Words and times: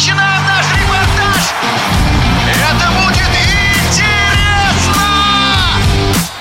начинаем 0.00 0.42
наш 0.46 0.64
репортаж! 0.72 1.52
Это 2.48 2.90
будет 3.02 3.28
интересно! 3.84 5.02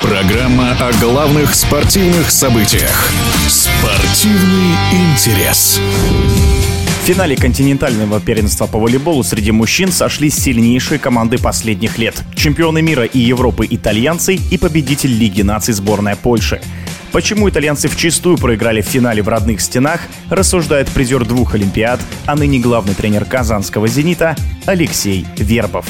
Программа 0.02 0.72
о 0.80 0.94
главных 1.02 1.54
спортивных 1.54 2.32
событиях. 2.32 3.12
Спортивный 3.50 4.78
интерес. 4.94 5.82
В 7.04 7.06
финале 7.06 7.36
континентального 7.36 8.22
первенства 8.22 8.66
по 8.66 8.80
волейболу 8.80 9.24
среди 9.24 9.52
мужчин 9.52 9.92
сошлись 9.92 10.36
сильнейшие 10.36 10.98
команды 10.98 11.38
последних 11.38 11.98
лет. 11.98 12.16
Чемпионы 12.36 12.82
мира 12.82 13.04
и 13.04 13.20
Европы 13.20 13.68
итальянцы 13.70 14.36
и 14.36 14.58
победитель 14.58 15.12
Лиги 15.12 15.42
наций 15.42 15.74
сборная 15.74 16.16
Польши. 16.16 16.62
Почему 17.12 17.50
итальянцы 17.50 17.88
вчистую 17.88 18.38
проиграли 18.38 18.82
в 18.82 18.86
финале 18.86 19.24
в 19.24 19.30
родных 19.30 19.62
стенах, 19.62 20.02
рассуждает 20.30 20.88
призер 20.90 21.26
двух 21.26 21.56
Олимпиад, 21.56 22.00
а 22.26 22.36
ныне 22.36 22.60
главный 22.60 22.94
тренер 22.94 23.26
казанского 23.26 23.88
«Зенита» 23.88 24.36
Алексей 24.66 25.26
Вербов 25.38 25.86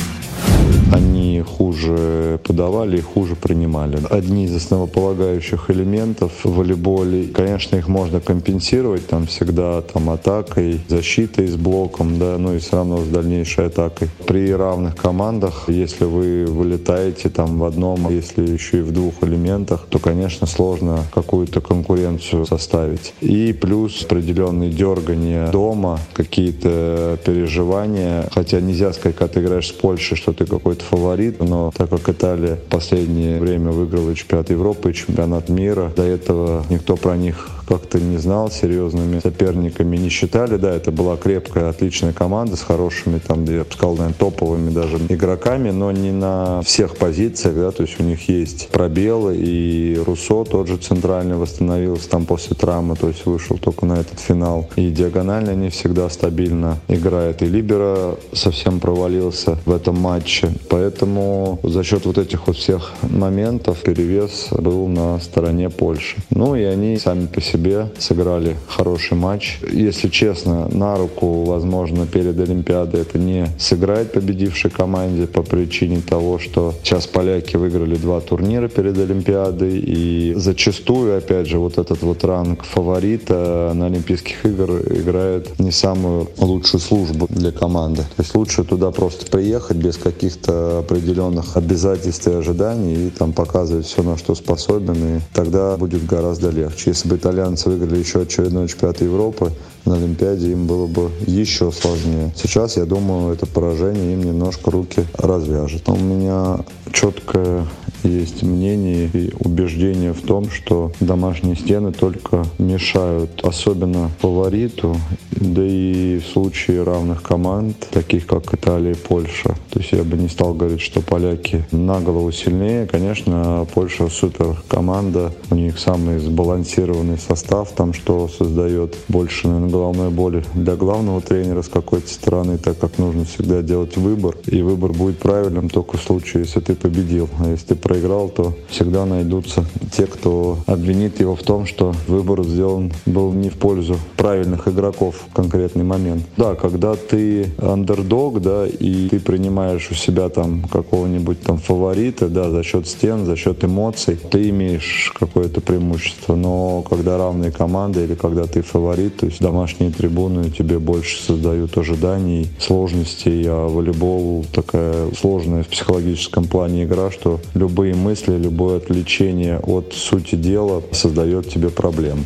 хуже 1.42 2.40
подавали 2.44 2.98
и 2.98 3.02
хуже 3.02 3.36
принимали. 3.36 4.00
Одни 4.10 4.46
из 4.46 4.56
основополагающих 4.56 5.70
элементов 5.70 6.32
в 6.44 6.56
волейболе, 6.56 7.28
конечно, 7.28 7.76
их 7.76 7.88
можно 7.88 8.20
компенсировать 8.20 9.08
там 9.08 9.28
всегда 9.28 9.82
там 9.82 10.10
атакой, 10.10 10.80
защитой 10.88 11.48
с 11.48 11.56
блоком, 11.56 12.20
да, 12.20 12.38
ну 12.38 12.56
и 12.56 12.60
все 12.60 12.78
равно 12.78 13.04
с 13.04 13.08
дальнейшей 13.08 13.68
атакой. 13.68 14.10
При 14.26 14.52
равных 14.54 14.96
командах, 14.96 15.66
если 15.68 16.06
вы 16.06 16.46
вылетаете 16.46 17.30
там 17.30 17.60
в 17.60 17.64
одном, 17.64 18.10
если 18.10 18.46
еще 18.50 18.80
и 18.80 18.82
в 18.82 18.92
двух 18.92 19.16
элементах, 19.22 19.86
то, 19.90 20.00
конечно, 20.00 20.48
сложно 20.48 21.04
какую-то 21.14 21.62
конкуренцию 21.62 22.46
составить. 22.46 23.14
И 23.22 23.54
плюс 23.54 24.04
определенные 24.04 24.72
дергания 24.72 25.52
дома, 25.52 26.00
какие-то 26.14 27.18
переживания, 27.26 28.28
хотя 28.32 28.60
нельзя 28.60 28.94
сказать, 28.94 29.18
когда 29.18 29.34
ты 29.34 29.40
играешь 29.42 29.68
с 29.68 29.72
Польшей, 29.72 30.18
что 30.18 30.34
ты 30.34 30.46
какой-то 30.46 30.84
фаворит, 30.84 31.29
но 31.40 31.72
так 31.76 31.90
как 31.90 32.10
Италия 32.10 32.56
в 32.56 32.70
последнее 32.70 33.40
время 33.40 33.72
выиграла 33.72 34.16
чемпионат 34.16 34.50
Европы 34.50 34.92
и 34.92 34.94
чемпионат 34.94 35.50
мира, 35.50 35.92
до 35.96 36.04
этого 36.04 36.66
никто 36.70 36.96
про 36.96 37.18
них 37.18 37.50
как-то 37.70 38.00
не 38.00 38.18
знал, 38.18 38.50
серьезными 38.50 39.20
соперниками 39.20 39.96
не 39.96 40.10
считали. 40.10 40.58
Да, 40.58 40.74
это 40.74 40.92
была 40.92 41.18
крепкая, 41.18 41.70
отличная 41.70 42.14
команда 42.14 42.56
с 42.56 42.62
хорошими, 42.62 43.20
там, 43.20 43.46
я 43.46 43.64
бы 43.64 43.72
сказал, 43.72 43.96
наверное, 43.96 44.18
топовыми 44.18 44.72
даже 44.72 44.98
игроками, 45.08 45.70
но 45.70 45.92
не 45.92 46.12
на 46.12 46.62
всех 46.64 46.98
позициях, 46.98 47.56
да, 47.56 47.72
то 47.72 47.84
есть 47.84 48.00
у 48.00 48.04
них 48.04 48.28
есть 48.28 48.70
пробелы, 48.70 49.38
и 49.38 50.02
Руссо 50.04 50.44
тот 50.44 50.68
же 50.68 50.78
центральный 50.78 51.36
восстановился 51.36 52.10
там 52.10 52.26
после 52.26 52.56
травмы, 52.56 52.96
то 52.96 53.08
есть 53.08 53.26
вышел 53.28 53.58
только 53.60 53.86
на 53.86 54.00
этот 54.00 54.20
финал. 54.20 54.68
И 54.76 54.90
диагонально 54.90 55.54
не 55.54 55.70
всегда 55.70 56.10
стабильно 56.10 56.78
играет. 56.88 57.44
И 57.44 57.46
Либера 57.46 58.16
совсем 58.34 58.80
провалился 58.80 59.58
в 59.66 59.72
этом 59.72 60.00
матче. 60.00 60.50
Поэтому 60.70 61.60
за 61.64 61.84
счет 61.84 62.06
вот 62.06 62.18
этих 62.18 62.48
вот 62.48 62.58
всех 62.58 62.94
моментов 63.02 63.82
перевес 63.84 64.48
был 64.52 64.88
на 64.88 65.20
стороне 65.20 65.70
Польши. 65.70 66.18
Ну 66.32 66.56
и 66.56 66.64
они 66.64 66.98
сами 66.98 67.28
по 67.28 67.42
себе 67.42 67.59
себе, 67.60 67.90
сыграли 68.00 68.56
хороший 68.68 69.18
матч. 69.18 69.60
Если 69.70 70.08
честно, 70.08 70.68
на 70.70 70.96
руку, 70.96 71.44
возможно, 71.44 72.08
перед 72.08 72.40
Олимпиадой 72.40 73.02
это 73.02 73.20
не 73.20 73.48
сыграет 73.58 74.14
победившей 74.14 74.72
команде 74.72 75.28
по 75.28 75.44
причине 75.44 76.02
того, 76.02 76.40
что 76.40 76.74
сейчас 76.84 77.08
поляки 77.08 77.58
выиграли 77.58 77.96
два 77.96 78.22
турнира 78.22 78.68
перед 78.68 78.98
Олимпиадой 78.98 79.78
и 79.80 80.34
зачастую, 80.36 81.18
опять 81.18 81.48
же, 81.48 81.58
вот 81.60 81.78
этот 81.78 82.02
вот 82.02 82.24
ранг 82.24 82.64
фаворита 82.64 83.72
на 83.76 83.88
Олимпийских 83.88 84.46
игр 84.46 84.80
играет 84.90 85.60
не 85.60 85.72
самую 85.72 86.28
лучшую 86.38 86.82
службу 86.82 87.28
для 87.30 87.52
команды. 87.52 88.04
То 88.16 88.24
есть 88.24 88.36
лучше 88.36 88.64
туда 88.64 88.92
просто 88.92 89.26
приехать 89.26 89.78
без 89.78 89.98
каких-то 89.98 90.80
определенных 90.80 91.58
обязательств 91.58 92.28
и 92.28 92.32
ожиданий 92.32 93.08
и 93.08 93.10
там 93.10 93.34
показывать 93.34 93.86
все, 93.86 94.02
на 94.04 94.18
что 94.18 94.36
способен, 94.36 95.18
и 95.18 95.20
тогда 95.34 95.76
будет 95.78 96.06
гораздо 96.06 96.50
легче. 96.50 96.92
Если 96.92 97.10
бы 97.10 97.16
итальянцы 97.18 97.49
итальянцы 97.50 97.70
выиграли 97.70 98.00
еще 98.00 98.22
очередной 98.22 98.68
чемпионат 98.68 99.02
Европы, 99.02 99.52
на 99.86 99.96
Олимпиаде 99.96 100.52
им 100.52 100.68
было 100.68 100.88
бы 100.88 101.10
еще 101.26 101.72
сложнее. 101.72 102.32
Сейчас, 102.36 102.78
я 102.78 102.86
думаю, 102.86 103.34
это 103.34 103.46
поражение 103.46 104.14
им 104.14 104.24
немножко 104.24 104.72
руки 104.72 105.06
развяжет. 105.18 105.88
У 105.90 105.96
меня 105.96 106.60
четкое 106.92 107.66
есть 108.04 108.44
мнение 108.44 109.10
и 109.14 109.32
убеждение 109.40 110.14
в 110.14 110.22
том, 110.22 110.50
что 110.50 110.92
домашние 111.00 111.56
стены 111.56 111.92
только 111.92 112.46
мешают, 112.58 113.42
особенно 113.44 114.10
фавориту, 114.20 114.96
да 115.32 115.64
и 115.66 116.20
в 116.20 116.28
случае 116.32 116.84
равных 116.84 117.22
команд, 117.22 117.88
таких 117.92 118.26
как 118.28 118.54
Италия 118.54 118.92
и 118.92 118.96
Польша. 118.96 119.56
То 119.70 119.80
есть 119.80 119.92
я 119.92 120.04
бы 120.04 120.18
не 120.18 120.28
стал 120.28 120.54
говорить, 120.54 120.82
что 120.82 121.02
поляки 121.02 121.66
на 121.72 122.00
голову 122.00 122.32
сильнее. 122.32 122.86
Конечно, 122.88 123.66
Польша 123.74 124.08
супер 124.10 124.62
команда, 124.68 125.34
у 125.50 125.56
них 125.56 125.80
самый 125.80 126.20
сбалансированный 126.20 127.18
состав, 127.18 127.72
там 127.72 127.94
что 127.94 128.28
создает 128.28 128.96
больше, 129.08 129.48
наверное, 129.48 129.70
головной 129.70 130.10
боли 130.10 130.44
для 130.54 130.76
главного 130.76 131.22
тренера 131.22 131.62
с 131.62 131.70
какой-то 131.70 132.10
стороны, 132.10 132.58
так 132.58 132.78
как 132.80 132.98
нужно 132.98 133.26
всегда 133.26 133.62
делать 133.62 133.98
выбор. 133.98 134.36
И 134.48 134.62
выбор 134.62 134.94
будет 134.94 135.20
правильным 135.20 135.70
только 135.70 135.98
в 135.98 136.02
случае, 136.02 136.44
если 136.44 136.60
ты 136.60 136.76
победил. 136.76 137.30
А 137.40 137.50
если 137.50 137.68
ты 137.68 137.76
проиграл, 137.90 138.30
то 138.30 138.54
всегда 138.70 139.04
найдутся 139.04 139.66
те, 139.92 140.06
кто 140.06 140.58
обвинит 140.66 141.20
его 141.20 141.36
в 141.36 141.44
том, 141.44 141.66
что 141.66 141.94
выбор 142.08 142.44
сделан 142.44 142.92
был 143.06 143.32
не 143.32 143.50
в 143.50 143.58
пользу 143.58 143.98
правильных 144.18 144.68
игроков 144.68 145.16
в 145.30 145.34
конкретный 145.34 145.84
момент. 145.84 146.24
Да, 146.38 146.56
когда 146.56 146.96
ты 146.96 147.52
андердог, 147.58 148.42
да, 148.42 148.68
и 148.68 149.10
ты 149.10 149.20
принимаешь 149.20 149.90
у 149.92 149.96
себя 149.96 150.30
там 150.30 150.64
какого-нибудь 150.64 151.42
там 151.42 151.58
фаворита, 151.58 152.28
да, 152.28 152.50
за 152.50 152.64
счет 152.64 152.88
стен, 152.88 153.26
за 153.26 153.36
счет 153.36 153.64
эмоций, 153.64 154.16
ты 154.16 154.50
имеешь 154.50 155.14
какое-то 155.20 155.62
преимущество. 155.62 156.36
Но 156.36 156.84
когда 156.90 157.18
равные 157.18 157.52
команды 157.52 158.04
или 158.04 158.16
когда 158.16 158.46
ты 158.46 158.62
фаворит, 158.62 159.18
то 159.18 159.26
есть 159.26 159.40
домашние 159.40 159.92
трибуны 159.92 160.50
тебе 160.50 160.80
больше 160.80 161.22
создают 161.22 161.78
ожиданий, 161.78 162.48
сложностей, 162.60 163.46
а 163.48 163.68
волейбол 163.68 164.46
такая 164.52 165.12
сложная 165.20 165.64
в 165.64 165.68
психологическом 165.68 166.46
плане 166.46 166.84
игра, 166.84 167.12
что 167.12 167.40
любые 167.54 167.96
мысли, 167.96 168.38
любое 168.38 168.78
отвлечение 168.78 169.60
от 169.60 169.89
сути 169.94 170.36
дела 170.36 170.84
создает 170.92 171.50
тебе 171.50 171.70
проблем. 171.70 172.26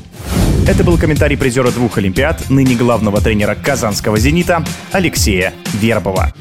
Это 0.67 0.83
был 0.83 0.97
комментарий 0.97 1.37
призера 1.37 1.71
двух 1.71 1.97
Олимпиад, 1.97 2.49
ныне 2.49 2.75
главного 2.75 3.19
тренера 3.21 3.55
казанского 3.55 4.17
«Зенита» 4.17 4.63
Алексея 4.91 5.53
Вербова. 5.73 6.33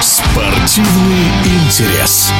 Спортивный 0.00 1.26
интерес. 1.44 2.30